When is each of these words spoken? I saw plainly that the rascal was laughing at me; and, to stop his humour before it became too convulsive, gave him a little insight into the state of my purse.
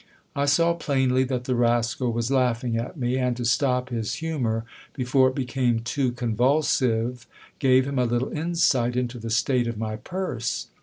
I 0.35 0.45
saw 0.45 0.73
plainly 0.73 1.23
that 1.25 1.43
the 1.43 1.53
rascal 1.53 2.11
was 2.11 2.31
laughing 2.31 2.75
at 2.75 2.97
me; 2.97 3.19
and, 3.19 3.37
to 3.37 3.45
stop 3.45 3.89
his 3.89 4.15
humour 4.15 4.65
before 4.95 5.27
it 5.29 5.35
became 5.35 5.81
too 5.81 6.11
convulsive, 6.11 7.27
gave 7.59 7.85
him 7.85 7.99
a 7.99 8.05
little 8.05 8.31
insight 8.31 8.95
into 8.95 9.19
the 9.19 9.29
state 9.29 9.67
of 9.67 9.77
my 9.77 9.97
purse. 9.97 10.69